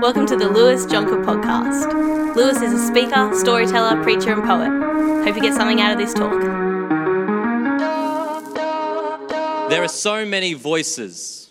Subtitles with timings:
[0.00, 2.36] Welcome to the Lewis Jonker podcast.
[2.36, 4.68] Lewis is a speaker, storyteller, preacher, and poet.
[5.24, 6.38] Hope you get something out of this talk.
[9.70, 11.50] There are so many voices.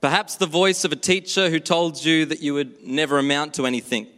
[0.00, 3.64] Perhaps the voice of a teacher who told you that you would never amount to
[3.64, 4.08] anything.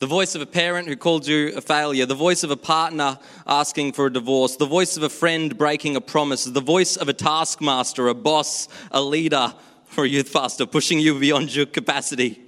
[0.00, 2.04] The voice of a parent who called you a failure.
[2.04, 4.56] The voice of a partner asking for a divorce.
[4.56, 6.44] The voice of a friend breaking a promise.
[6.44, 9.54] The voice of a taskmaster, a boss, a leader,
[9.96, 12.40] or a youth pastor pushing you beyond your capacity.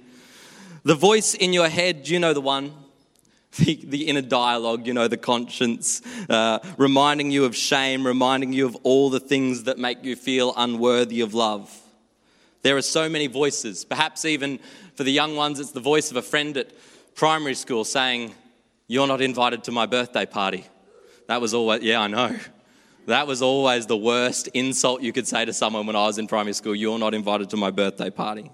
[0.83, 2.73] The voice in your head, you know the one.
[3.57, 8.67] The, the inner dialogue, you know, the conscience, uh, reminding you of shame, reminding you
[8.67, 11.75] of all the things that make you feel unworthy of love.
[12.61, 13.83] There are so many voices.
[13.83, 14.59] Perhaps even
[14.93, 16.71] for the young ones, it's the voice of a friend at
[17.15, 18.35] primary school saying,
[18.87, 20.65] You're not invited to my birthday party.
[21.27, 22.37] That was always, yeah, I know.
[23.07, 26.27] That was always the worst insult you could say to someone when I was in
[26.27, 26.75] primary school.
[26.75, 28.51] You're not invited to my birthday party.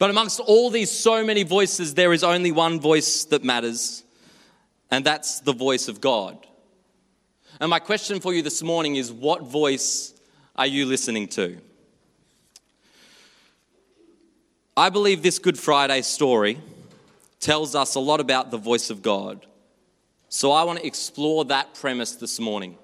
[0.00, 4.02] But amongst all these so many voices, there is only one voice that matters,
[4.90, 6.36] and that's the voice of God.
[7.60, 10.14] And my question for you this morning is what voice
[10.56, 11.58] are you listening to?
[14.76, 16.58] I believe this Good Friday story
[17.38, 19.46] tells us a lot about the voice of God.
[20.28, 22.76] So I want to explore that premise this morning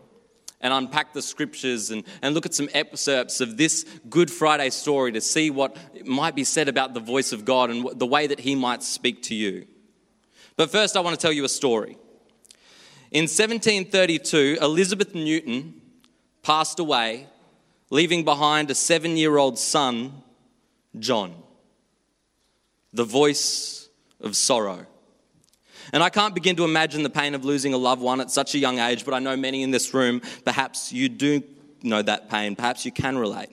[0.64, 5.12] and unpack the scriptures and, and look at some excerpts of this Good Friday story
[5.12, 5.76] to see what
[6.06, 9.22] might be said about the voice of God and the way that He might speak
[9.24, 9.66] to you.
[10.56, 11.98] But first, I want to tell you a story.
[13.10, 15.82] In 1732, Elizabeth Newton
[16.42, 17.28] passed away,
[17.90, 20.22] leaving behind a seven year old son,
[20.98, 21.34] John.
[22.94, 24.86] The voice of sorrow.
[25.94, 28.56] And I can't begin to imagine the pain of losing a loved one at such
[28.56, 31.40] a young age, but I know many in this room, perhaps you do
[31.84, 32.56] know that pain.
[32.56, 33.50] Perhaps you can relate.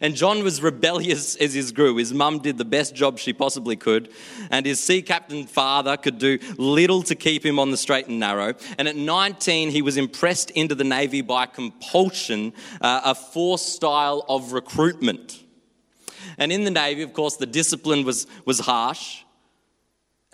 [0.00, 1.96] And John was rebellious as he grew.
[1.96, 4.10] His mum did the best job she possibly could,
[4.50, 8.18] and his sea captain father could do little to keep him on the straight and
[8.18, 8.54] narrow.
[8.78, 14.24] And at 19, he was impressed into the Navy by compulsion, uh, a forced style
[14.30, 15.44] of recruitment.
[16.38, 19.25] And in the Navy, of course, the discipline was, was harsh.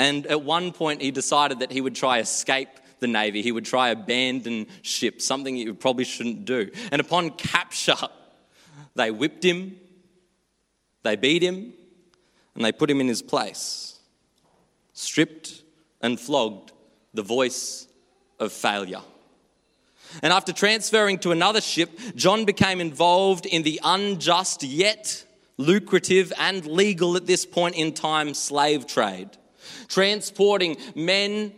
[0.02, 2.68] And at one point, he decided that he would try escape
[2.98, 3.40] the Navy.
[3.40, 6.72] He would try abandon ship, something he probably shouldn't do.
[6.90, 8.08] And upon capture,
[8.96, 9.76] they whipped him,
[11.04, 11.72] they beat him,
[12.56, 14.00] and they put him in his place.
[14.92, 15.62] Stripped
[16.00, 16.72] and flogged,
[17.14, 17.86] the voice
[18.40, 19.02] of failure.
[20.20, 25.24] And after transferring to another ship, John became involved in the unjust yet
[25.58, 29.30] lucrative and legal at this point in time slave trade
[29.92, 31.52] transporting men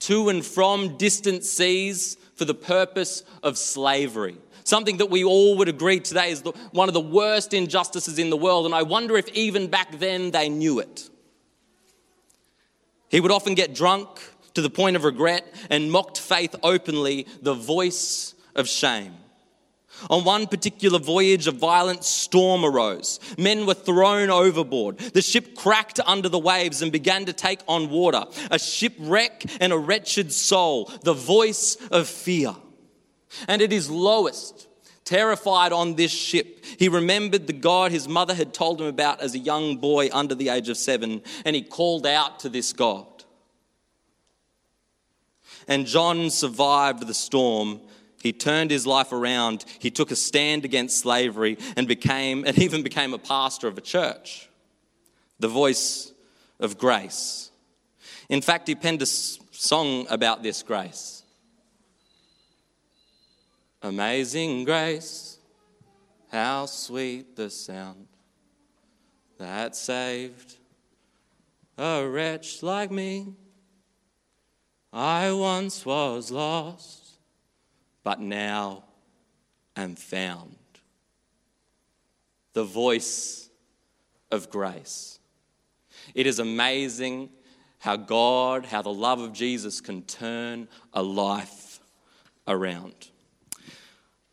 [0.00, 4.36] to and from distant seas for the purpose of slavery.
[4.64, 8.30] Something that we all would agree today is the, one of the worst injustices in
[8.30, 11.10] the world, and I wonder if even back then they knew it.
[13.08, 14.08] He would often get drunk
[14.54, 19.14] to the point of regret and mocked faith openly, the voice of shame.
[20.10, 23.20] On one particular voyage, a violent storm arose.
[23.38, 24.98] Men were thrown overboard.
[24.98, 28.24] The ship cracked under the waves and began to take on water.
[28.50, 32.54] A shipwreck and a wretched soul, the voice of fear.
[33.48, 34.68] And at his lowest,
[35.04, 39.34] terrified on this ship, he remembered the God his mother had told him about as
[39.34, 43.06] a young boy under the age of seven, and he called out to this God.
[45.68, 47.80] And John survived the storm
[48.22, 49.64] he turned his life around.
[49.80, 53.80] He took a stand against slavery and became, and even became a pastor of a
[53.80, 54.48] church.
[55.40, 56.12] The voice
[56.60, 57.50] of grace.
[58.28, 61.24] In fact, he penned a song about this grace.
[63.82, 65.38] Amazing grace,
[66.30, 68.06] how sweet the sound
[69.38, 70.58] that saved
[71.76, 73.34] a wretch like me.
[74.92, 77.02] I once was lost
[78.04, 78.84] but now
[79.76, 80.56] am found.
[82.52, 83.48] The voice
[84.30, 85.18] of grace.
[86.14, 87.30] It is amazing
[87.78, 91.80] how God, how the love of Jesus can turn a life
[92.46, 93.08] around.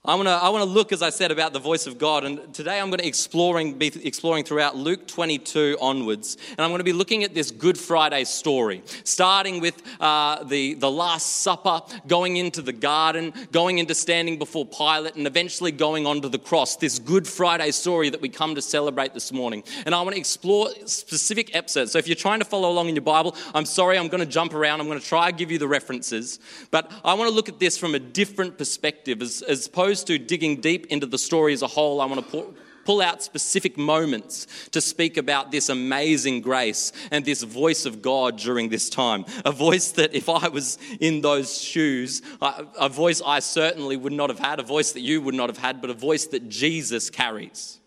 [0.05, 2.23] I want to I want to look, as I said, about the voice of God,
[2.23, 6.79] and today I'm going to exploring be exploring throughout Luke 22 onwards, and I'm going
[6.79, 11.81] to be looking at this Good Friday story, starting with uh, the the Last Supper,
[12.07, 16.77] going into the garden, going into standing before Pilate, and eventually going onto the cross.
[16.77, 20.19] This Good Friday story that we come to celebrate this morning, and I want to
[20.19, 21.91] explore specific episodes.
[21.91, 24.31] So if you're trying to follow along in your Bible, I'm sorry, I'm going to
[24.31, 24.79] jump around.
[24.79, 26.39] I'm going to try give you the references,
[26.71, 30.05] but I want to look at this from a different perspective, as as opposed opposed
[30.05, 32.53] to digging deep into the story as a whole, I want to
[32.85, 38.37] pull out specific moments to speak about this amazing grace and this voice of God
[38.37, 39.25] during this time.
[39.45, 44.29] A voice that, if I was in those shoes, a voice I certainly would not
[44.29, 47.09] have had, a voice that you would not have had, but a voice that Jesus
[47.09, 47.79] carries.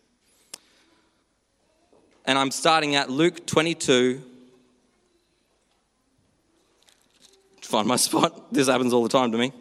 [2.24, 4.20] And I'm starting at Luke 22.
[7.60, 8.52] Find my spot.
[8.52, 9.52] This happens all the time to me.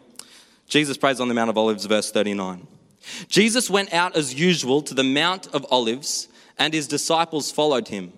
[0.66, 2.66] Jesus prays on the Mount of Olives, verse 39.
[3.28, 6.28] Jesus went out as usual to the Mount of Olives,
[6.58, 8.12] and his disciples followed him.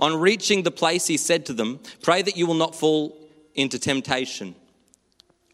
[0.00, 3.16] On reaching the place, he said to them, Pray that you will not fall
[3.54, 4.54] into temptation.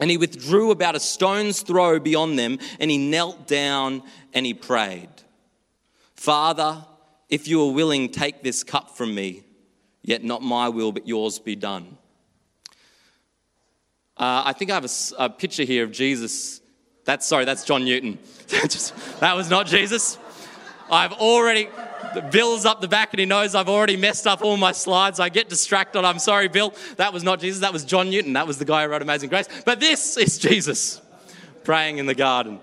[0.01, 4.55] And he withdrew about a stone's throw beyond them, and he knelt down and he
[4.55, 5.09] prayed,
[6.15, 6.85] Father,
[7.29, 9.45] if you are willing, take this cup from me,
[10.03, 11.94] yet not my will, but yours be done.
[14.17, 16.61] Uh, I think I have a, a, picture here of Jesus.
[17.05, 18.19] That's sorry, that's John Newton.
[18.49, 20.19] that was not Jesus.
[20.91, 21.69] I've already.
[22.31, 25.19] Bill's up the back and he knows I've already messed up all my slides.
[25.19, 26.05] I get distracted.
[26.05, 26.73] I'm sorry, Bill.
[26.97, 27.63] That was not Jesus.
[27.63, 28.35] That was John Newton.
[28.35, 29.49] That was the guy who wrote Amazing Grace.
[29.65, 31.01] But this is Jesus
[31.65, 32.61] praying in the garden.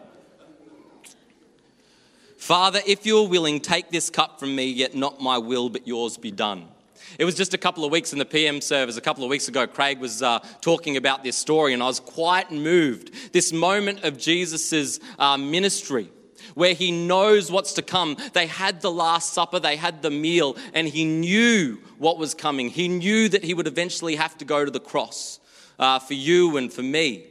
[2.37, 6.17] Father, if you're willing, take this cup from me, yet not my will, but yours
[6.17, 6.67] be done.
[7.19, 9.47] It was just a couple of weeks in the PM service, a couple of weeks
[9.47, 13.33] ago, Craig was uh, talking about this story, and I was quite moved.
[13.33, 16.09] This moment of Jesus' uh, ministry
[16.55, 18.17] where he knows what's to come.
[18.33, 22.69] They had the Last Supper, they had the meal, and he knew what was coming.
[22.69, 25.39] He knew that he would eventually have to go to the cross
[25.79, 27.30] uh, for you and for me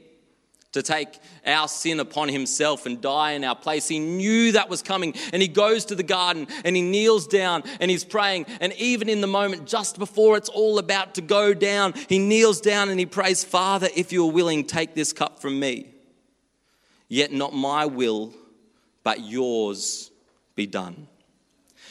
[0.72, 3.88] to take our sin upon himself and die in our place.
[3.88, 5.14] He knew that was coming.
[5.32, 8.46] And he goes to the garden and he kneels down and he's praying.
[8.60, 12.60] And even in the moment just before it's all about to go down, he kneels
[12.60, 15.88] down and he prays, Father, if you're willing, take this cup from me.
[17.08, 18.32] Yet not my will,
[19.02, 20.12] but yours
[20.54, 21.08] be done.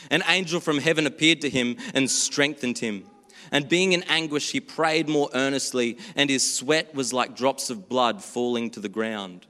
[0.10, 3.04] An angel from heaven appeared to him and strengthened him.
[3.51, 7.90] And being in anguish, he prayed more earnestly, and his sweat was like drops of
[7.90, 9.46] blood falling to the ground.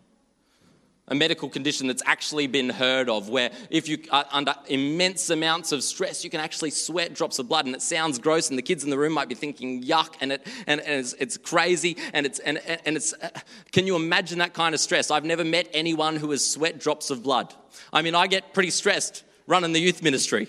[1.12, 5.72] A medical condition that's actually been heard of, where if you are under immense amounts
[5.72, 8.62] of stress, you can actually sweat drops of blood, and it sounds gross, and the
[8.62, 11.98] kids in the room might be thinking, "Yuck!" and it and, and it's, it's, crazy,
[12.14, 13.14] and it's and, and it's.
[13.14, 13.30] Uh,
[13.72, 15.10] can you imagine that kind of stress?
[15.10, 17.56] I've never met anyone who has sweat drops of blood.
[17.92, 20.48] I mean, I get pretty stressed running the youth ministry,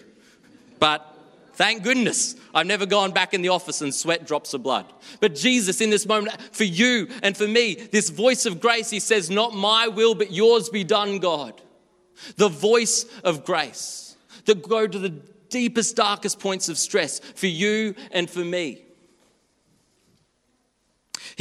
[0.79, 1.10] but
[1.61, 4.91] Thank goodness I've never gone back in the office and sweat drops of blood.
[5.21, 8.99] But Jesus, in this moment, for you and for me, this voice of grace, he
[8.99, 11.61] says, Not my will, but yours be done, God.
[12.37, 14.17] The voice of grace
[14.47, 15.11] that go to the
[15.51, 18.83] deepest, darkest points of stress for you and for me.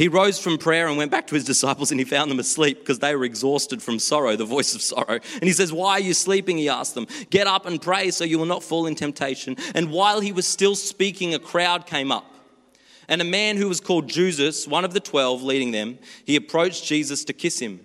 [0.00, 2.78] He rose from prayer and went back to his disciples, and he found them asleep
[2.78, 5.20] because they were exhausted from sorrow, the voice of sorrow.
[5.34, 6.56] And he says, Why are you sleeping?
[6.56, 7.06] He asked them.
[7.28, 9.56] Get up and pray so you will not fall in temptation.
[9.74, 12.24] And while he was still speaking, a crowd came up.
[13.08, 16.86] And a man who was called Judas, one of the twelve leading them, he approached
[16.86, 17.80] Jesus to kiss him.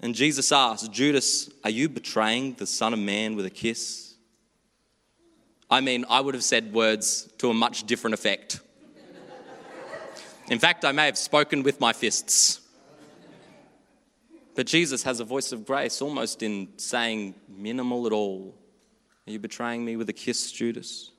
[0.00, 4.14] And Jesus asked, Judas, are you betraying the Son of Man with a kiss?
[5.70, 8.60] I mean, I would have said words to a much different effect.
[10.48, 12.60] In fact, I may have spoken with my fists.
[14.54, 18.54] But Jesus has a voice of grace, almost in saying minimal at all.
[19.26, 21.10] Are you betraying me with a kiss, Judas?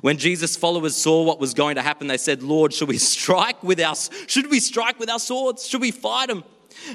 [0.00, 3.62] When Jesus' followers saw what was going to happen, they said, Lord, should we strike
[3.62, 3.94] with our
[4.26, 5.66] should we strike with our swords?
[5.66, 6.44] Should we fight him?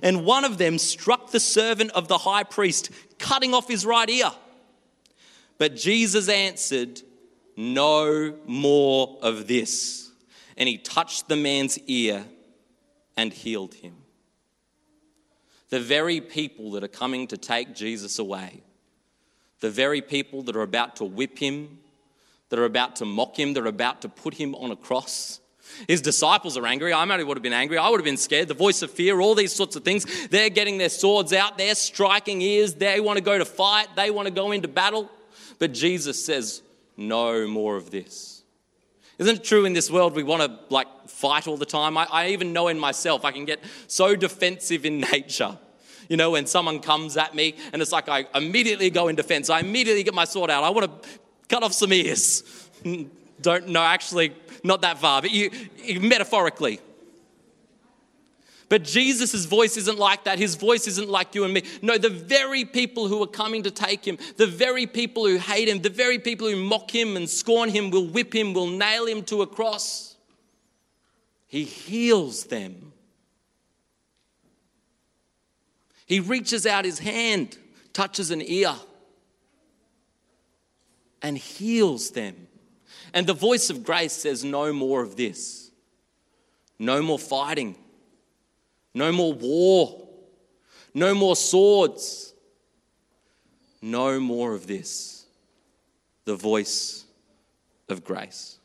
[0.01, 4.10] And one of them struck the servant of the high priest, cutting off his right
[4.10, 4.32] ear.
[5.58, 7.01] But Jesus answered,
[7.58, 10.02] No more of this
[10.57, 12.25] and he touched the man's ear
[13.17, 13.95] and healed him.
[15.69, 18.62] The very people that are coming to take Jesus away,
[19.60, 21.79] the very people that are about to whip him,
[22.50, 25.39] that are about to mock him, that are about to put him on a cross.
[25.88, 26.93] His disciples are angry.
[26.93, 27.77] I might would have been angry.
[27.77, 28.48] I would have been scared.
[28.48, 30.27] The voice of fear, all these sorts of things.
[30.27, 31.57] They're getting their swords out.
[31.57, 32.74] They're striking ears.
[32.74, 33.88] They want to go to fight.
[33.95, 35.10] They want to go into battle.
[35.60, 36.62] But Jesus says,
[36.98, 38.33] No more of this.
[39.20, 41.98] Isn't it true in this world we want to like fight all the time?
[41.98, 45.58] I, I even know in myself I can get so defensive in nature.
[46.10, 49.50] You know, when someone comes at me and it's like I immediately go in defense,
[49.50, 50.63] I immediately get my sword out.
[50.63, 51.10] I want to
[51.48, 52.70] cut off some ears.
[53.41, 55.51] Don't know, actually, not that far, but you,
[56.00, 56.79] metaphorically.
[58.74, 60.39] But Jesus' voice isn't like that.
[60.39, 61.62] His voice isn't like you and me.
[61.84, 65.70] No, the very people who are coming to take him, the very people who hate
[65.70, 69.06] him, the very people who mock him and scorn him, will whip him, will nail
[69.06, 70.15] him to a cross.
[71.46, 72.94] He heals them.
[76.08, 77.60] He reaches out his hand,
[77.94, 78.74] touches an ear,
[81.22, 82.48] and heals them.
[83.13, 85.70] And the voice of grace says, No more of this.
[86.80, 87.75] No more fighting.
[88.93, 90.07] No more war.
[90.93, 92.33] No more swords.
[93.81, 95.25] No more of this.
[96.25, 97.05] The voice
[97.89, 98.57] of grace.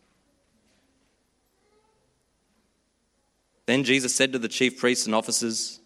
[3.66, 5.80] Then Jesus said to the chief priests and officers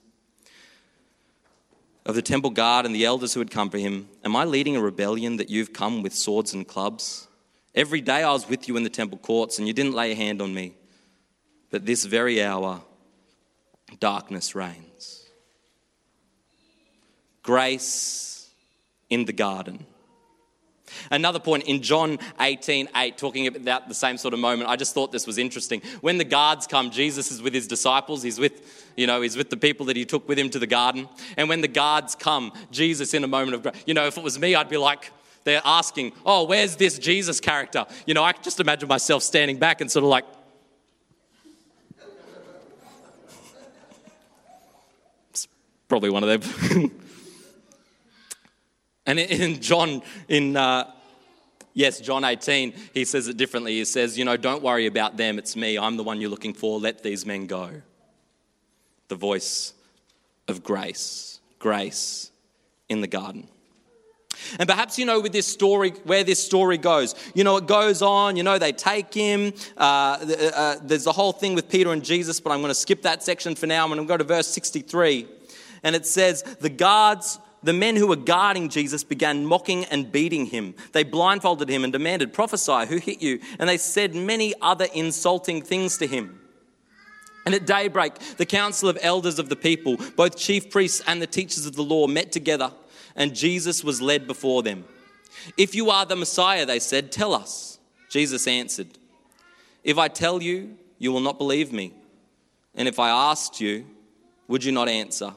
[2.04, 4.76] of the temple guard and the elders who had come for him, Am I leading
[4.76, 7.28] a rebellion that you've come with swords and clubs?
[7.75, 10.14] Every day I was with you in the temple courts, and you didn't lay a
[10.16, 10.75] hand on me.
[11.70, 12.82] But this very hour,
[14.00, 15.26] darkness reigns.
[17.42, 18.50] Grace
[19.11, 19.87] in the garden.
[21.11, 24.94] Another point in John 18 8, talking about the same sort of moment, I just
[24.94, 25.82] thought this was interesting.
[26.00, 29.50] When the guards come, Jesus is with his disciples, he's with, you know, he's with
[29.50, 31.08] the people that he took with him to the garden.
[31.37, 34.38] And when the guards come, Jesus in a moment of, you know, if it was
[34.38, 35.11] me, I'd be like,
[35.44, 37.87] they're asking, oh, where's this Jesus character?
[38.06, 40.25] You know, I can just imagine myself standing back and sort of like,
[45.92, 46.90] probably one of them.
[49.04, 50.88] And in John, in uh,
[51.75, 53.72] yes, John 18, he says it differently.
[53.72, 55.40] He says, you know, don't worry about them.
[55.40, 55.76] It's me.
[55.76, 56.78] I'm the one you're looking for.
[56.78, 57.82] Let these men go.
[59.08, 59.75] The voice
[60.46, 62.30] of grace, grace
[62.88, 63.49] in the garden.
[64.61, 67.16] And perhaps you know with this story where this story goes.
[67.34, 69.52] You know, it goes on, you know, they take him.
[69.76, 73.02] Uh, uh, there's the whole thing with Peter and Jesus, but I'm going to skip
[73.02, 73.82] that section for now.
[73.82, 75.26] I'm going to go to verse 63.
[75.83, 80.47] And it says, The guards the men who were guarding Jesus began mocking and beating
[80.47, 80.75] him.
[80.93, 83.41] They blindfolded him and demanded, Prophesy, who hit you?
[83.59, 86.41] And they said many other insulting things to him.
[87.45, 91.27] And at daybreak, the council of elders of the people, both chief priests and the
[91.27, 92.73] teachers of the law, met together,
[93.17, 94.85] and Jesus was led before them.
[95.57, 97.79] If you are the Messiah, they said, tell us.
[98.09, 98.89] Jesus answered,
[99.83, 101.95] If I tell you, you will not believe me.
[102.75, 103.87] And if I asked you,
[104.47, 105.33] would you not answer?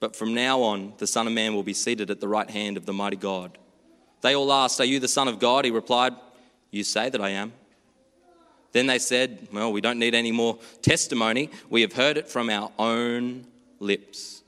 [0.00, 2.76] But from now on, the Son of Man will be seated at the right hand
[2.76, 3.58] of the mighty God.
[4.20, 5.64] They all asked, Are you the Son of God?
[5.64, 6.14] He replied,
[6.70, 7.52] You say that I am.
[8.72, 11.50] Then they said, Well, we don't need any more testimony.
[11.70, 13.46] We have heard it from our own
[13.80, 14.42] lips.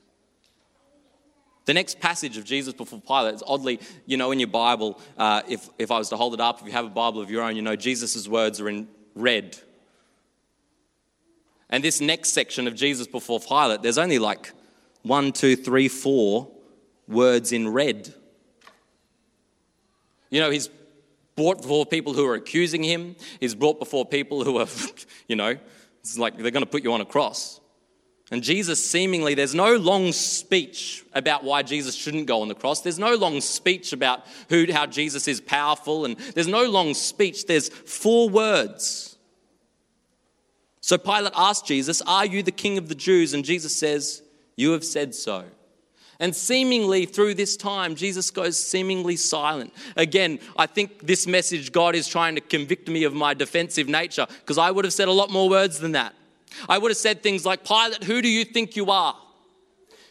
[1.65, 5.43] The next passage of Jesus before Pilate is oddly, you know, in your Bible, uh,
[5.47, 7.43] if, if I was to hold it up, if you have a Bible of your
[7.43, 9.57] own, you know, Jesus' words are in red.
[11.69, 14.51] And this next section of Jesus before Pilate, there's only like
[15.03, 16.49] one, two, three, four
[17.07, 18.13] words in red.
[20.29, 20.69] You know, he's
[21.35, 24.67] brought before people who are accusing him, he's brought before people who are,
[25.27, 25.57] you know,
[26.01, 27.59] it's like they're going to put you on a cross.
[28.31, 32.81] And Jesus seemingly, there's no long speech about why Jesus shouldn't go on the cross.
[32.81, 37.47] There's no long speech about who, how Jesus is powerful, and there's no long speech.
[37.47, 39.17] There's four words.
[40.81, 43.33] So Pilate asked Jesus, Are you the king of the Jews?
[43.33, 44.21] And Jesus says,
[44.59, 45.45] you have said so.
[46.19, 49.73] And seemingly through this time, Jesus goes seemingly silent.
[49.95, 54.27] Again, I think this message, God is trying to convict me of my defensive nature
[54.41, 56.13] because I would have said a lot more words than that.
[56.67, 59.15] I would have said things like, Pilate, who do you think you are?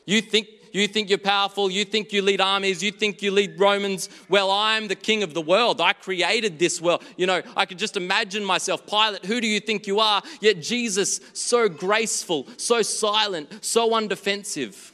[0.07, 1.71] You think you think you're powerful.
[1.71, 2.83] You think you lead armies.
[2.83, 4.09] You think you lead Romans.
[4.29, 5.81] Well, I'm the king of the world.
[5.81, 7.03] I created this world.
[7.17, 10.23] You know, I could just imagine myself, Pilate, who do you think you are?
[10.41, 14.93] Yet Jesus, so graceful, so silent, so undefensive.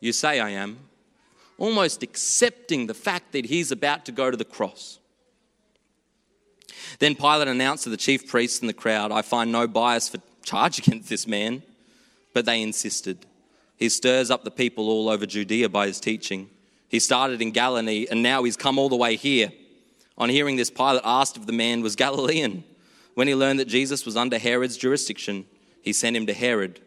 [0.00, 0.78] You say I am.
[1.58, 4.98] Almost accepting the fact that he's about to go to the cross.
[6.98, 10.18] Then Pilate announced to the chief priests and the crowd, I find no bias for
[10.42, 11.62] charge against this man.
[12.32, 13.26] But they insisted.
[13.80, 16.50] He stirs up the people all over Judea by his teaching.
[16.88, 19.50] He started in Galilee and now he's come all the way here.
[20.18, 22.62] On hearing this, Pilate asked if the man was Galilean.
[23.14, 25.46] When he learned that Jesus was under Herod's jurisdiction,
[25.80, 26.80] he sent him to Herod,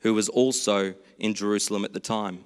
[0.00, 2.44] who was also in Jerusalem at the time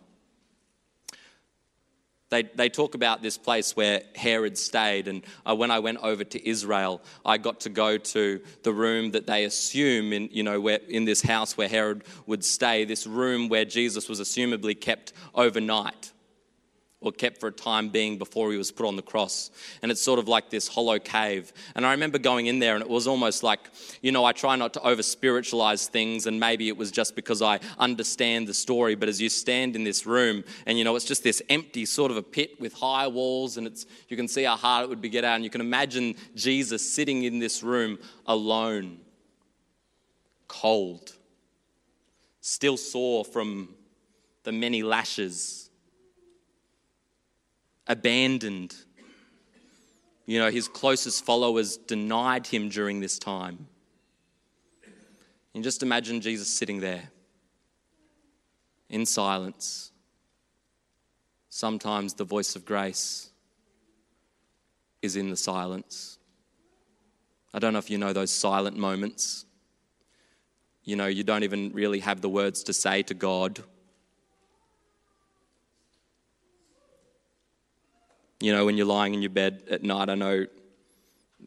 [2.35, 5.09] they, they talk about this place where Herod stayed.
[5.09, 9.13] And uh, when I went over to Israel, I got to go to the room
[9.13, 13.07] that they assume in, you know, where, in this house where Herod would stay, this
[13.07, 16.13] room where Jesus was assumably kept overnight
[17.05, 19.51] or kept for a time being before he was put on the cross.
[19.83, 21.53] And it's sort of like this hollow cave.
[21.75, 23.61] And I remember going in there, and it was almost like,
[24.01, 27.43] you know, I try not to over spiritualize things, and maybe it was just because
[27.43, 28.95] I understand the story.
[28.95, 32.11] But as you stand in this room, and you know, it's just this empty sort
[32.11, 35.03] of a pit with high walls, and it's you can see how hard it would
[35.03, 38.99] be get out, and you can imagine Jesus sitting in this room alone,
[40.49, 41.13] cold,
[42.41, 43.69] still sore from
[44.45, 45.64] the many lashes
[47.87, 48.75] abandoned,
[50.27, 53.69] You know, his closest followers denied him during this time.
[55.55, 57.11] And just imagine Jesus sitting there
[58.89, 59.93] in silence.
[61.51, 63.31] Sometimes the voice of grace
[65.03, 66.19] is in the silence.
[67.53, 69.45] I don't know if you know those silent moments.
[70.83, 73.63] You know, you don't even really have the words to say to God.
[78.45, 80.45] You know, when you're lying in your bed at night, I know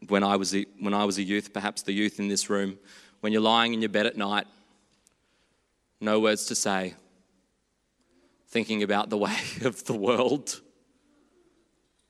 [0.08, 2.76] when I was a, when I was a youth, perhaps the youth in this room,
[3.20, 4.48] when you're lying in your bed at night,
[6.00, 6.94] no words to say,
[8.48, 10.60] thinking about the way of the world,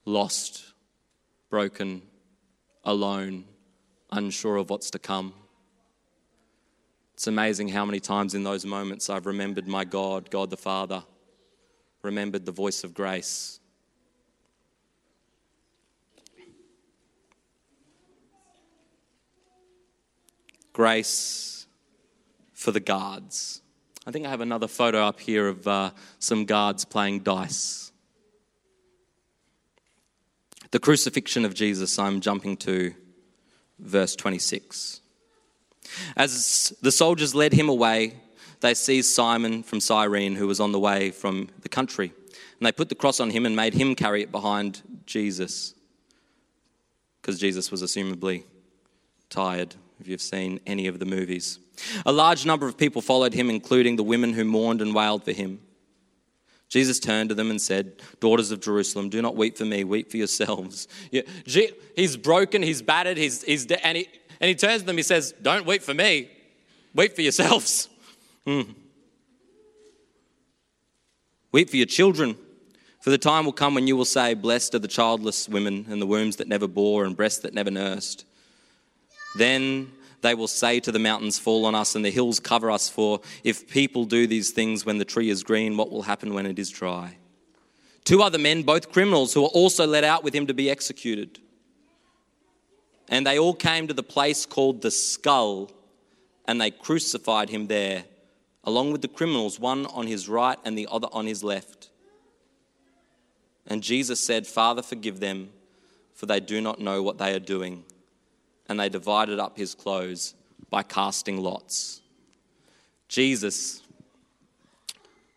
[0.07, 0.73] lost,
[1.51, 2.01] broken,
[2.83, 3.45] alone,
[4.11, 5.35] unsure of what's to come.
[7.13, 11.05] It's amazing how many times in those moments I've remembered my God, God the Father,
[12.03, 13.61] remembered the voice of grace.
[20.79, 21.67] Grace
[22.53, 23.63] for the guards.
[24.07, 27.91] I think I have another photo up here of uh, some guards playing dice.
[30.71, 32.95] The crucifixion of Jesus, I'm jumping to
[33.81, 35.01] verse 26.
[36.17, 38.15] As the soldiers led him away,
[38.61, 42.13] they seized Simon from Cyrene, who was on the way from the country.
[42.61, 45.75] And they put the cross on him and made him carry it behind Jesus,
[47.21, 48.45] because Jesus was assumably
[49.29, 51.59] tired, if you've seen any of the movies.
[52.07, 55.33] A large number of people followed him, including the women who mourned and wailed for
[55.33, 55.61] him.
[56.69, 60.11] Jesus turned to them and said, Daughters of Jerusalem, do not weep for me, weep
[60.11, 60.87] for yourselves.
[61.97, 64.09] He's broken, he's battered, he's, he's de- and, he,
[64.41, 66.31] and he turns to them, he says, Don't weep for me,
[66.95, 67.89] weep for yourselves.
[68.47, 68.75] Mm.
[71.53, 72.35] Weep for your children,
[73.01, 76.01] for the time will come when you will say, Blessed are the childless women and
[76.01, 78.25] the wombs that never bore and breasts that never nursed.
[79.37, 82.89] Then they will say to the mountains, Fall on us, and the hills cover us.
[82.89, 86.47] For if people do these things when the tree is green, what will happen when
[86.47, 87.17] it is dry?
[88.05, 91.39] Two other men, both criminals, who were also led out with him to be executed.
[93.09, 95.71] And they all came to the place called the skull,
[96.47, 98.05] and they crucified him there,
[98.65, 101.91] along with the criminals, one on his right and the other on his left.
[103.67, 105.51] And Jesus said, Father, forgive them,
[106.15, 107.85] for they do not know what they are doing
[108.69, 110.35] and they divided up his clothes
[110.71, 112.01] by casting lots.
[113.09, 113.83] Jesus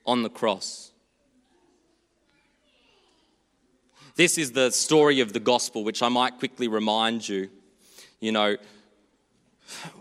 [0.06, 0.92] on the cross.
[4.16, 7.50] This is the story of the gospel, which I might quickly remind you.
[8.20, 8.58] You know,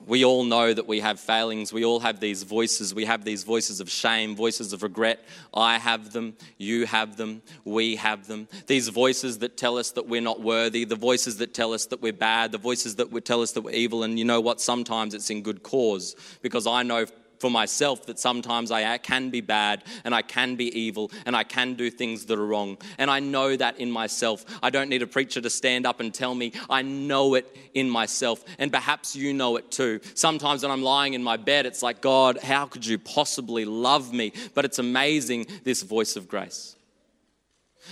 [0.06, 1.72] we all know that we have failings.
[1.72, 2.94] We all have these voices.
[2.94, 5.24] We have these voices of shame, voices of regret.
[5.54, 6.36] I have them.
[6.58, 7.42] You have them.
[7.64, 8.48] We have them.
[8.66, 12.02] These voices that tell us that we're not worthy, the voices that tell us that
[12.02, 14.02] we're bad, the voices that tell us that we're evil.
[14.02, 14.60] And you know what?
[14.60, 17.06] Sometimes it's in good cause because I know
[17.40, 21.42] for myself that sometimes I can be bad and I can be evil and I
[21.42, 22.76] can do things that are wrong.
[22.98, 24.44] And I know that in myself.
[24.62, 26.52] I don't need a preacher to stand up and tell me.
[26.68, 28.44] I know it in myself.
[28.58, 30.00] And perhaps you know it too.
[30.14, 34.12] Sometimes when I'm lying in my bed, it's like, God, how could you possibly love
[34.12, 34.32] me?
[34.54, 36.76] But it's amazing, this voice of grace.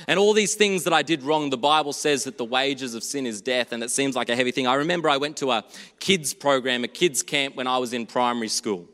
[0.07, 3.03] And all these things that I did wrong, the Bible says that the wages of
[3.03, 4.67] sin is death, and it seems like a heavy thing.
[4.67, 5.65] I remember I went to a
[5.99, 8.87] kids program, a kids camp when I was in primary school.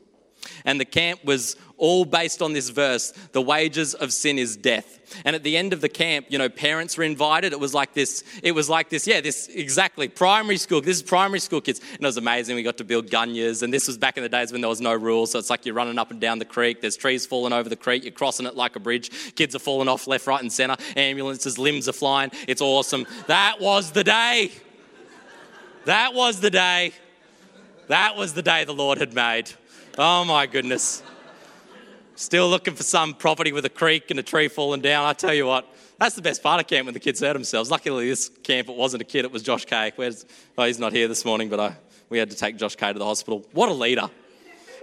[0.63, 5.21] And the camp was all based on this verse the wages of sin is death.
[5.23, 7.53] And at the end of the camp, you know, parents were invited.
[7.53, 10.81] It was like this, it was like this, yeah, this exactly, primary school.
[10.81, 11.79] This is primary school kids.
[11.93, 12.55] And it was amazing.
[12.55, 13.61] We got to build gunyahs.
[13.61, 15.31] And this was back in the days when there was no rules.
[15.31, 16.81] So it's like you're running up and down the creek.
[16.81, 18.03] There's trees falling over the creek.
[18.03, 19.35] You're crossing it like a bridge.
[19.35, 20.75] Kids are falling off left, right, and center.
[20.95, 22.31] Ambulances, limbs are flying.
[22.47, 23.05] It's awesome.
[23.27, 24.51] That was the day.
[25.85, 26.93] That was the day.
[27.87, 29.51] That was the day the Lord had made.
[29.97, 31.01] Oh my goodness.
[32.15, 35.05] Still looking for some property with a creek and a tree falling down.
[35.05, 35.65] I tell you what,
[35.97, 37.71] that's the best part of camp when the kids hurt themselves.
[37.71, 39.93] Luckily, this camp, it wasn't a kid, it was Josh Kay.
[39.95, 40.25] Where's,
[40.57, 41.77] oh, he's not here this morning, but I,
[42.09, 43.45] we had to take Josh Kay to the hospital.
[43.53, 44.09] What a leader.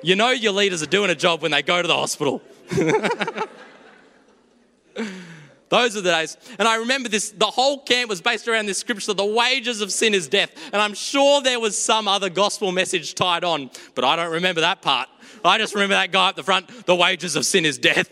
[0.03, 2.41] You know your leaders are doing a job when they go to the hospital.
[5.73, 6.37] Those are the days.
[6.59, 9.91] And I remember this, the whole camp was based around this scripture the wages of
[9.91, 10.51] sin is death.
[10.71, 14.61] And I'm sure there was some other gospel message tied on, but I don't remember
[14.61, 15.09] that part.
[15.43, 18.11] I just remember that guy up the front, the wages of sin is death.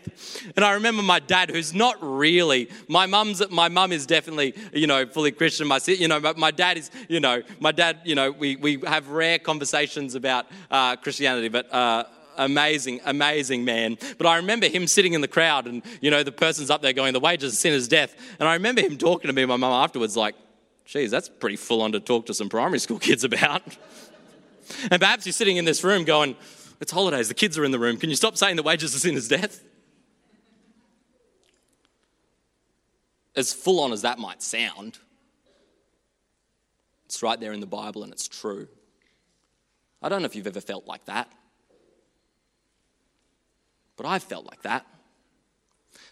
[0.57, 4.87] And I remember my dad, who's not really, my mum's, my mum is definitely, you
[4.87, 5.69] know, fully Christian.
[5.69, 8.81] My, you know, but my dad is, you know, my dad, you know, we, we
[8.87, 12.05] have rare conversations about uh, Christianity, but, uh,
[12.41, 13.99] amazing, amazing man.
[14.19, 16.93] But I remember him sitting in the crowd and, you know, the person's up there
[16.93, 18.15] going, the wages of sin is death.
[18.41, 20.35] And I remember him talking to me and my mum afterwards, like,
[20.87, 23.63] Geez, that's pretty full on to talk to some primary school kids about.
[24.91, 26.35] and perhaps you're sitting in this room going,
[26.81, 27.97] It's holidays, the kids are in the room.
[27.97, 29.63] Can you stop saying the wages of sin is death?
[33.37, 34.99] As full on as that might sound,
[37.05, 38.67] it's right there in the Bible and it's true.
[40.03, 41.31] I don't know if you've ever felt like that,
[44.01, 44.87] but I've felt like that.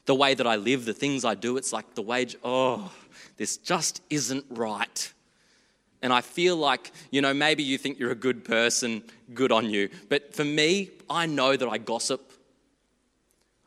[0.04, 2.92] The way that I live, the things I do, it's like the wage, oh,
[3.38, 5.12] this just isn't right.
[6.02, 9.70] And I feel like, you know, maybe you think you're a good person, good on
[9.70, 9.88] you.
[10.10, 12.30] But for me, I know that I gossip.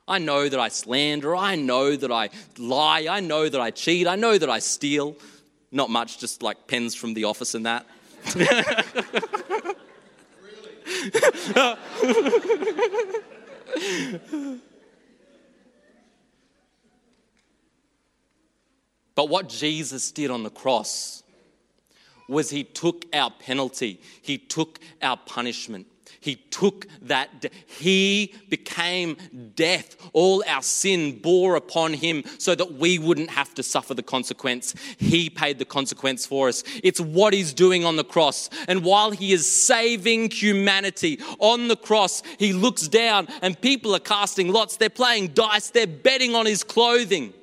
[0.07, 1.35] I know that I slander.
[1.35, 2.29] I know that I
[2.59, 3.07] lie.
[3.09, 4.05] I know that I cheat.
[4.05, 5.15] I know that I steal.
[5.71, 7.87] Not much, just like pens from the office and that.
[19.15, 21.23] but what Jesus did on the cross
[22.27, 25.87] was he took our penalty, he took our punishment.
[26.21, 29.17] He took that, he became
[29.55, 29.95] death.
[30.13, 34.75] All our sin bore upon him so that we wouldn't have to suffer the consequence.
[34.99, 36.63] He paid the consequence for us.
[36.83, 38.51] It's what he's doing on the cross.
[38.67, 43.99] And while he is saving humanity on the cross, he looks down and people are
[43.99, 44.77] casting lots.
[44.77, 47.33] They're playing dice, they're betting on his clothing.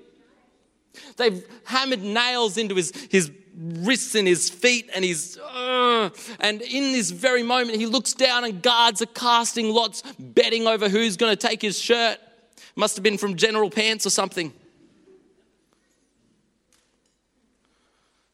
[1.17, 6.93] They've hammered nails into his, his wrists and his feet and his uh, and in
[6.93, 11.35] this very moment he looks down and guards are casting lots betting over who's going
[11.35, 12.19] to take his shirt.
[12.77, 14.53] Must have been from general pants or something.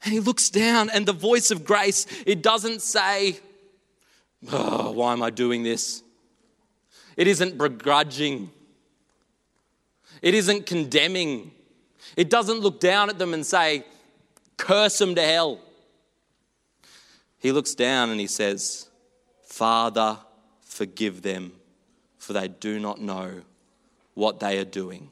[0.05, 3.39] And he looks down and the voice of grace it doesn't say
[4.53, 6.03] oh, why am i doing this?
[7.17, 8.51] It isn't begrudging.
[10.21, 11.53] It isn't condemning.
[12.17, 13.85] It doesn't look down at them and say
[14.57, 15.61] curse them to hell.
[17.39, 18.89] He looks down and he says,
[19.45, 20.19] Father,
[20.63, 21.53] forgive them,
[22.19, 23.43] for they do not know
[24.15, 25.11] what they are doing.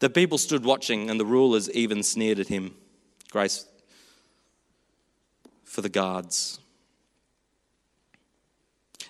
[0.00, 2.74] The people stood watching, and the rulers even sneered at him.
[3.30, 3.66] Grace
[5.64, 6.60] for the guards.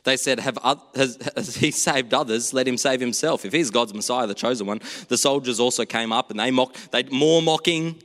[0.08, 0.58] They said, Have,
[0.94, 2.54] has, has he saved others?
[2.54, 3.44] Let him save himself.
[3.44, 4.80] If he's God's Messiah, the chosen one.
[5.08, 8.02] The soldiers also came up and they mocked, they more mocking.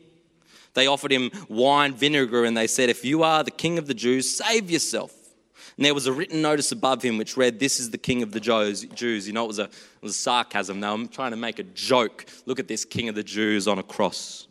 [0.73, 3.93] They offered him wine, vinegar, and they said, If you are the king of the
[3.93, 5.13] Jews, save yourself.
[5.77, 8.33] And there was a written notice above him which read, This is the king of
[8.33, 8.83] the Jews.
[9.27, 10.81] You know, it was a, it was a sarcasm.
[10.81, 12.25] Now I'm trying to make a joke.
[12.45, 14.47] Look at this king of the Jews on a cross.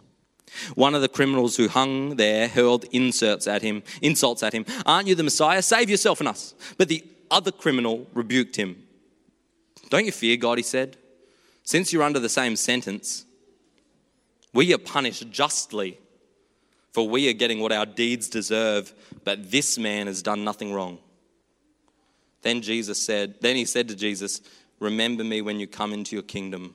[0.74, 4.64] One of the criminals who hung there hurled insults at him, insults at him.
[4.86, 5.62] Aren't you the Messiah?
[5.62, 6.54] Save yourself and us.
[6.78, 8.82] But the other criminal rebuked him.
[9.88, 10.96] Don't you fear God, he said.
[11.64, 13.24] Since you're under the same sentence,
[14.52, 15.98] we are punished justly,
[16.92, 18.92] for we are getting what our deeds deserve,
[19.24, 20.98] but this man has done nothing wrong.
[22.42, 24.42] Then Jesus said, then he said to Jesus,
[24.78, 26.74] Remember me when you come into your kingdom.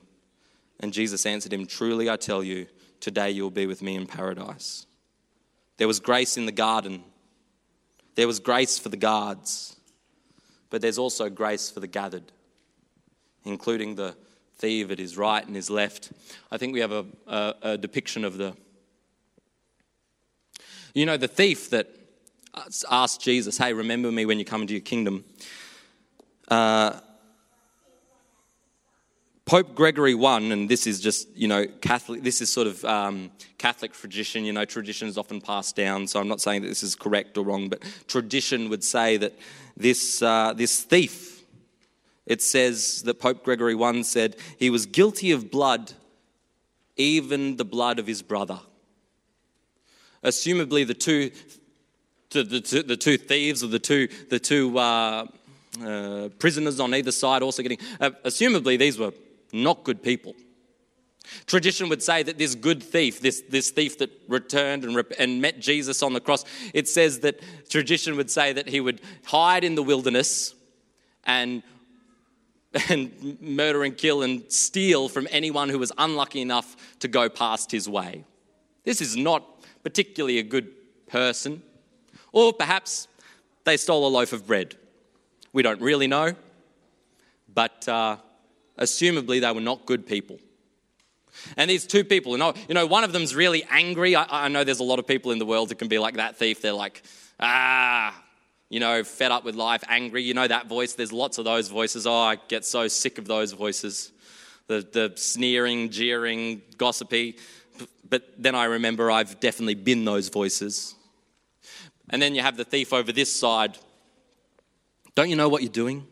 [0.80, 2.66] And Jesus answered him, Truly I tell you,
[3.00, 4.86] today you will be with me in paradise.
[5.76, 7.04] There was grace in the garden.
[8.14, 9.77] There was grace for the guards
[10.70, 12.32] but there's also grace for the gathered,
[13.44, 14.14] including the
[14.58, 16.12] thief at his right and his left.
[16.50, 18.56] I think we have a, a, a depiction of the.
[20.94, 21.88] You know, the thief that
[22.90, 25.24] asked Jesus, Hey, remember me when you come into your kingdom.
[26.48, 26.98] Uh,
[29.48, 33.30] Pope Gregory I, and this is just, you know, Catholic, this is sort of um,
[33.56, 36.82] Catholic tradition, you know, tradition is often passed down, so I'm not saying that this
[36.82, 39.32] is correct or wrong, but tradition would say that
[39.78, 41.44] this, uh, this thief,
[42.26, 45.92] it says that Pope Gregory I said he was guilty of blood,
[46.96, 48.58] even the blood of his brother.
[50.24, 51.30] Assumably, the two,
[52.30, 55.26] the, the, the two thieves or the two, the two uh,
[55.82, 59.12] uh, prisoners on either side also getting, uh, assumably, these were
[59.52, 60.34] not good people.
[61.46, 65.40] Tradition would say that this good thief, this, this thief that returned and, rep- and
[65.40, 69.64] met Jesus on the cross, it says that tradition would say that he would hide
[69.64, 70.54] in the wilderness
[71.24, 71.62] and,
[72.88, 77.70] and murder and kill and steal from anyone who was unlucky enough to go past
[77.70, 78.24] his way.
[78.84, 79.44] This is not
[79.82, 80.70] particularly a good
[81.08, 81.62] person.
[82.32, 83.08] Or perhaps
[83.64, 84.76] they stole a loaf of bread.
[85.52, 86.34] We don't really know,
[87.52, 88.16] but uh,
[88.78, 90.38] assumably they were not good people.
[91.56, 94.16] And these two people, you know, you know one of them's really angry.
[94.16, 96.14] I, I know there's a lot of people in the world that can be like
[96.14, 96.62] that thief.
[96.62, 97.02] They're like,
[97.40, 98.14] ah,
[98.68, 100.22] you know, fed up with life, angry.
[100.22, 100.94] You know that voice?
[100.94, 102.06] There's lots of those voices.
[102.06, 104.12] Oh, I get so sick of those voices.
[104.66, 107.36] The, the sneering, jeering, gossipy.
[108.08, 110.94] But then I remember I've definitely been those voices.
[112.10, 113.78] And then you have the thief over this side.
[115.14, 116.06] Don't you know what you're doing?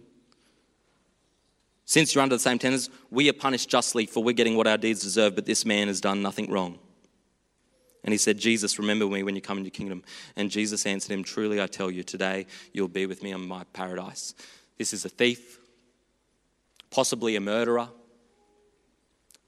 [1.86, 4.76] Since you're under the same sentence, we are punished justly for we're getting what our
[4.76, 6.80] deeds deserve, but this man has done nothing wrong.
[8.02, 10.02] And he said, Jesus, remember me when you come into your kingdom.
[10.34, 13.64] And Jesus answered him, Truly I tell you, today you'll be with me in my
[13.72, 14.34] paradise.
[14.78, 15.58] This is a thief,
[16.90, 17.88] possibly a murderer,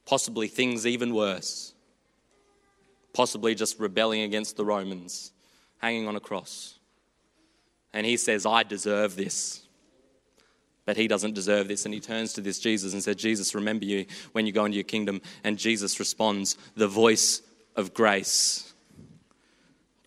[0.05, 1.73] possibly things even worse,
[3.13, 5.31] possibly just rebelling against the Romans,
[5.77, 6.79] hanging on a cross.
[7.93, 9.67] And he says, I deserve this.
[10.89, 11.85] But he doesn't deserve this.
[11.85, 14.75] And he turns to this Jesus and said, Jesus, remember you when you go into
[14.75, 15.21] your kingdom.
[15.43, 17.43] And Jesus responds, The voice
[17.75, 18.73] of grace.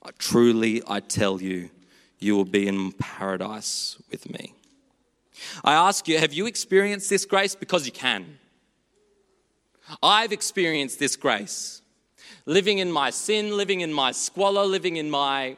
[0.04, 1.70] I Truly, I tell you,
[2.18, 4.54] you will be in paradise with me.
[5.62, 7.54] I ask you, have you experienced this grace?
[7.54, 8.40] Because you can.
[10.02, 11.80] I've experienced this grace.
[12.44, 15.56] Living in my sin, living in my squalor, living in my.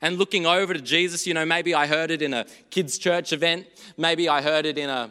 [0.00, 3.32] And looking over to Jesus, you know, maybe I heard it in a kids' church
[3.32, 5.10] event, maybe I heard it in a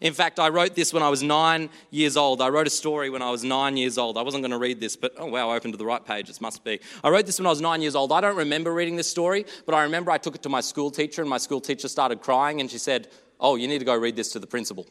[0.00, 2.40] in fact, I wrote this when I was nine years old.
[2.40, 4.16] I wrote a story when I was nine years old.
[4.16, 6.30] I wasn't going to read this, but oh wow, I opened to the right page.
[6.30, 6.80] It must be.
[7.02, 8.12] I wrote this when I was nine years old.
[8.12, 10.90] I don't remember reading this story, but I remember I took it to my school
[10.90, 13.08] teacher, and my school teacher started crying, and she said,
[13.40, 14.86] Oh, you need to go read this to the principal.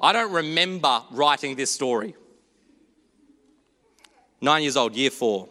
[0.00, 2.14] I don't remember writing this story.
[4.44, 5.48] Nine years old, year four.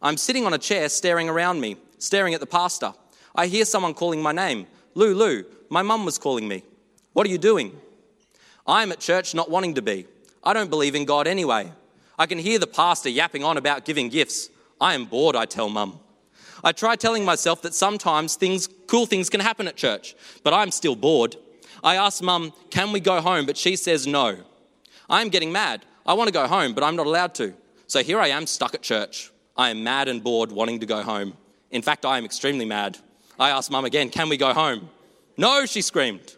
[0.00, 2.94] I'm sitting on a chair staring around me, staring at the pastor.
[3.34, 6.62] I hear someone calling my name Lou, Lou, my mum was calling me.
[7.12, 7.78] What are you doing?
[8.66, 10.06] I am at church not wanting to be.
[10.42, 11.70] I don't believe in God anyway.
[12.18, 14.48] I can hear the pastor yapping on about giving gifts.
[14.80, 16.00] I am bored, I tell mum.
[16.64, 20.70] I try telling myself that sometimes things, cool things can happen at church, but I'm
[20.70, 21.36] still bored.
[21.84, 23.44] I ask mum, can we go home?
[23.44, 24.38] But she says no.
[25.06, 25.84] I am getting mad.
[26.06, 27.52] I want to go home, but I'm not allowed to.
[27.86, 29.30] So here I am stuck at church.
[29.56, 31.34] I am mad and bored, wanting to go home.
[31.70, 32.98] In fact, I am extremely mad.
[33.38, 34.90] I ask mum again, can we go home?
[35.36, 36.34] No, she screamed.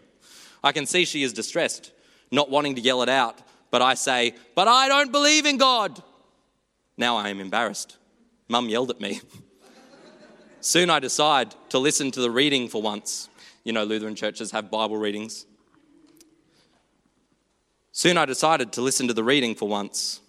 [0.63, 1.93] I can see she is distressed,
[2.31, 6.03] not wanting to yell it out, but I say, But I don't believe in God.
[6.97, 7.97] Now I am embarrassed.
[8.49, 9.21] Mum yelled at me.
[10.61, 13.29] Soon I decide to listen to the reading for once.
[13.63, 15.47] You know, Lutheran churches have Bible readings.
[17.93, 20.21] Soon I decided to listen to the reading for once.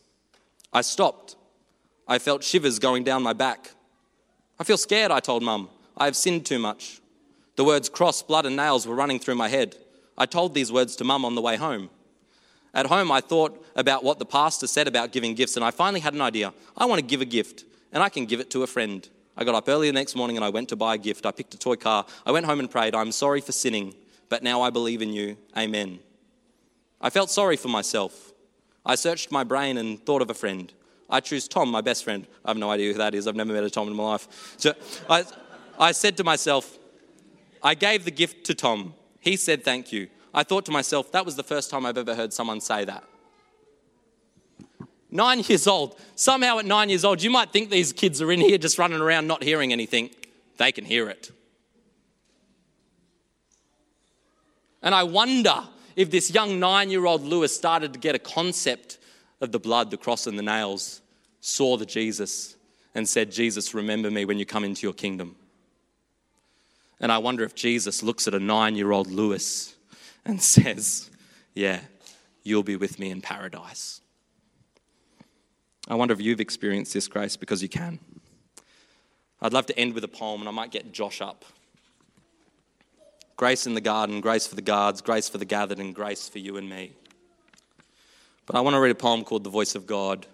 [0.71, 1.35] I stopped.
[2.07, 3.71] I felt shivers going down my back.
[4.59, 5.69] I feel scared, I told Mum.
[5.97, 7.01] I have sinned too much.
[7.55, 9.75] The words cross, blood, and nails were running through my head.
[10.17, 11.89] I told these words to mum on the way home.
[12.73, 15.99] At home, I thought about what the pastor said about giving gifts, and I finally
[15.99, 16.53] had an idea.
[16.77, 19.07] I want to give a gift, and I can give it to a friend.
[19.39, 21.25] I got up early the next morning and I went to buy a gift.
[21.25, 22.05] I picked a toy car.
[22.25, 23.95] I went home and prayed, I'm sorry for sinning,
[24.27, 25.37] but now I believe in you.
[25.57, 25.99] Amen.
[26.99, 28.28] I felt sorry for myself.
[28.89, 30.73] I searched my brain and thought of a friend.
[31.11, 32.25] I choose Tom, my best friend.
[32.43, 33.27] I have no idea who that is.
[33.27, 34.55] I've never met a Tom in my life.
[34.57, 34.73] So
[35.07, 35.25] I,
[35.77, 36.79] I said to myself,
[37.61, 38.95] I gave the gift to Tom.
[39.19, 40.07] He said thank you.
[40.33, 43.03] I thought to myself, that was the first time I've ever heard someone say that.
[45.11, 45.95] Nine years old.
[46.15, 49.01] Somehow at nine years old, you might think these kids are in here just running
[49.01, 50.09] around not hearing anything.
[50.57, 51.29] They can hear it.
[54.81, 55.61] And I wonder
[55.99, 58.99] if this young nine year old Lewis started to get a concept
[59.41, 61.01] of the blood, the cross, and the nails,
[61.41, 62.55] saw the Jesus,
[62.95, 65.35] and said, Jesus, remember me when you come into your kingdom.
[67.01, 69.75] And I wonder if Jesus looks at a nine year old Lewis
[70.23, 71.09] and says,
[71.53, 71.81] Yeah,
[72.43, 73.99] you'll be with me in paradise.
[75.89, 77.99] I wonder if you've experienced this grace because you can.
[79.41, 81.43] I'd love to end with a poem, and I might get Josh up.
[83.39, 86.39] Grace in the garden, grace for the guards, grace for the gathered, and grace for
[86.39, 86.91] you and me.
[88.45, 90.27] But I want to read a poem called The Voice of God.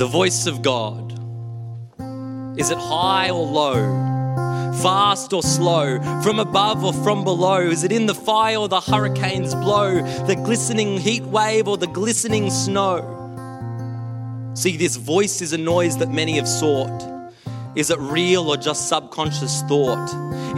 [0.00, 1.12] The voice of God.
[2.58, 3.74] Is it high or low?
[4.80, 6.00] Fast or slow?
[6.22, 7.58] From above or from below?
[7.58, 10.00] Is it in the fire or the hurricanes blow?
[10.26, 13.02] The glistening heat wave or the glistening snow?
[14.54, 17.28] See, this voice is a noise that many have sought.
[17.76, 20.08] Is it real or just subconscious thought?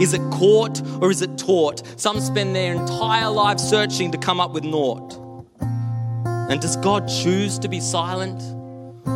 [0.01, 1.83] Is it caught or is it taught?
[1.99, 5.19] Some spend their entire life searching to come up with naught.
[6.49, 8.41] And does God choose to be silent?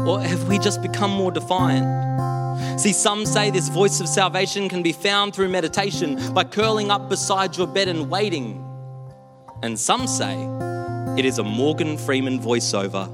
[0.07, 2.79] Or have we just become more defiant?
[2.79, 7.09] See, some say this voice of salvation can be found through meditation by curling up
[7.09, 8.63] beside your bed and waiting.
[9.63, 10.35] And some say
[11.17, 13.07] it is a Morgan Freeman voiceover,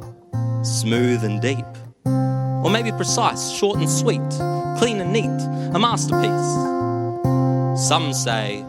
[0.63, 1.65] smooth and deep.
[2.05, 4.29] Or maybe precise, short and sweet,
[4.77, 6.73] clean and neat, a masterpiece.
[7.87, 8.63] Some say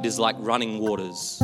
[0.00, 1.36] it is like running waters.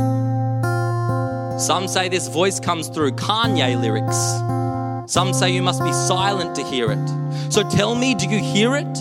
[1.65, 4.66] Some say this voice comes through Kanye lyrics.
[5.07, 7.53] Some say you must be silent to hear it.
[7.53, 8.97] So tell me, do you hear it?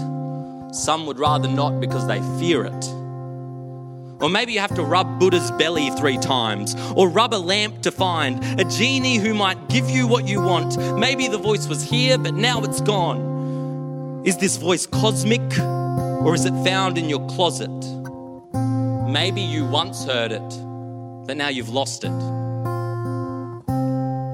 [0.73, 2.85] Some would rather not because they fear it.
[4.21, 7.91] Or maybe you have to rub Buddha's belly three times, or rub a lamp to
[7.91, 10.77] find a genie who might give you what you want.
[10.97, 14.21] Maybe the voice was here, but now it's gone.
[14.25, 17.69] Is this voice cosmic, or is it found in your closet?
[19.09, 20.49] Maybe you once heard it,
[21.27, 22.44] but now you've lost it.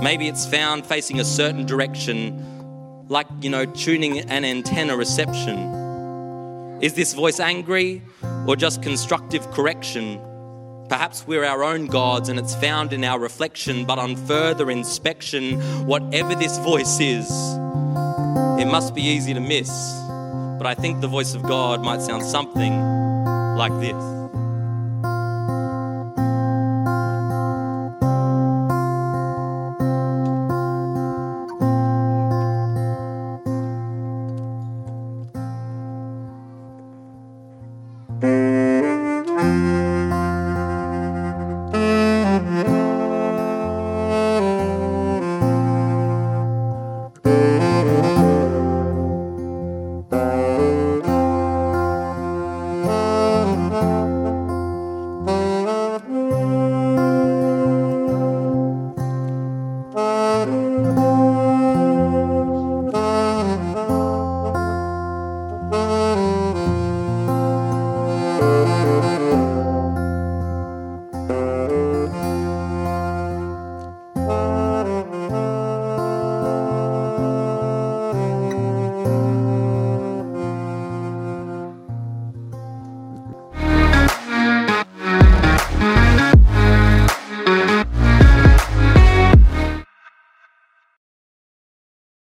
[0.02, 6.80] Maybe it's found facing a certain direction, like, you know, tuning an antenna reception.
[6.82, 8.02] Is this voice angry
[8.48, 10.20] or just constructive correction?
[10.90, 15.62] Perhaps we're our own gods and it's found in our reflection, but on further inspection,
[15.86, 17.30] whatever this voice is,
[18.60, 19.70] it must be easy to miss.
[20.58, 22.74] But I think the voice of God might sound something
[23.56, 24.21] like this.